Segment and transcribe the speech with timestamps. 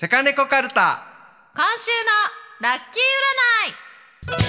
[0.00, 1.04] セカネコカルタ。
[1.54, 1.90] 今週
[2.62, 3.02] のラッキー
[4.32, 4.40] 占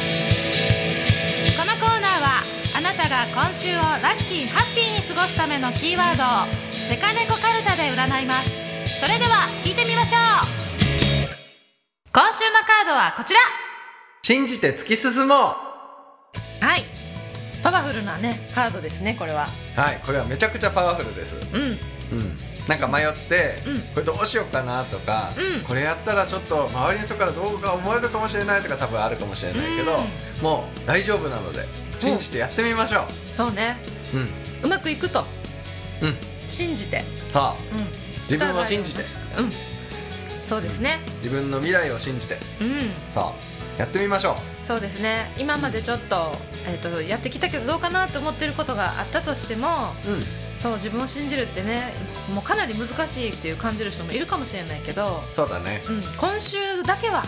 [1.51, 1.58] い。
[1.58, 2.42] このコーナーは
[2.74, 6.27] あなたが今週をラッキーハッピーに過ごすためのキーワードを
[6.87, 8.52] セカネコカルタで占います。
[9.02, 10.21] それでは引いてみましょう。
[12.14, 13.42] 今週のカードはこちら。
[14.24, 15.38] 信じて突き進もう。
[16.64, 16.86] はい。
[17.62, 19.50] パワフルなねカードですねこれは。
[19.76, 21.42] はいこれはめちゃくちゃパワフルです。
[21.54, 21.78] うん。
[22.14, 23.82] うんなんか迷って、うん。
[23.94, 25.64] これどうしようかなとか、うん。
[25.64, 31.66] これやったらちょっと周りの人からどうか思われるかもしれないとか多分あるかもしれないけど、うもう大丈夫なので
[32.00, 33.77] 信じてやってみましょそうね。
[34.13, 34.30] ううん。
[34.63, 35.26] うまくいくと。
[36.02, 36.16] うん。
[36.48, 37.03] 信じて。
[37.30, 37.88] さあうん。
[38.23, 39.02] 自分を信じて。
[39.02, 39.08] うん。
[40.45, 41.00] そうですね。
[41.17, 42.38] 自分の未来を信じて。
[42.59, 42.91] うん。
[43.12, 45.31] さあやってみましょそうですね。
[45.38, 50.23] 今までちょっと,、えー、とやってきたけどどうかなと思ってることがあったとしてもううん
[50.62, 51.82] そう自分を信じるってね
[52.32, 55.82] もうかなり難しいっていう感じる人もいるかもしれないけど、そうだね。
[55.90, 57.24] うん、今週だけは、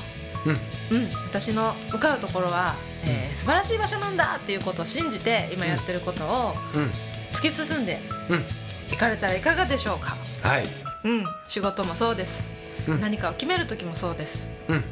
[0.46, 0.98] うん。
[0.98, 2.76] うん、私の向かうところは、
[3.06, 6.92] えー素晴らしい場所なんだっていうことを信じて今やってることをうん。
[7.34, 8.46] 突き進んでうん。
[8.94, 10.66] いかれたらいかがでしょうか、はい。
[11.04, 12.48] うん、仕事もそうです、
[12.88, 13.02] うん。
[13.02, 14.84] 何かを決める時もそうです、うんうん、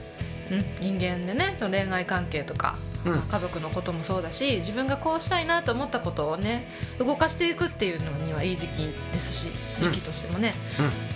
[0.79, 3.21] 人間でねその恋愛関係とかうん。
[3.21, 6.67] 家族のこともそうだし自分がこうしたいなと思ったことをね
[6.99, 9.47] 動かしていくっていうのにはいい時期ですし
[9.79, 10.53] 時期としてもね、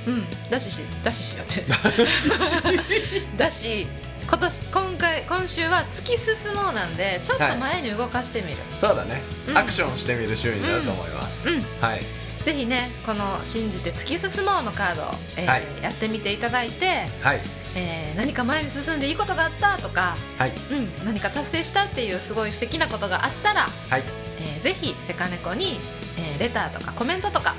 [0.07, 0.23] うん。
[0.49, 1.63] だししだししやって。
[3.37, 3.87] だし
[4.27, 9.57] 今年今回今週は突き進もうなんでちょっと前に動かしてみる、そうだね、うん。
[9.57, 11.63] アクションしてみる週になると思います、うん。
[11.79, 15.63] はいぜひねこの「信じて突き進もう」のカードを、えーはい。
[15.81, 17.39] やってみていただいて、はい。
[17.75, 20.51] えー何か前に進んでいいことがあったとか、はい。
[20.71, 24.03] うん、何か達成したっていうすごい素敵なことがあったらはい。
[24.39, 25.79] えーぜひセカネコに、
[26.17, 27.55] えーレターとかコメントとか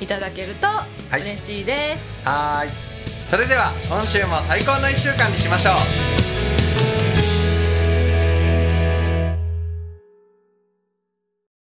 [0.00, 0.66] いただけると
[1.16, 1.22] い。
[1.22, 2.70] 嬉しいです、はーい。
[3.28, 5.72] それでは今週も最高の1週間にしましょ
[6.16, 6.19] う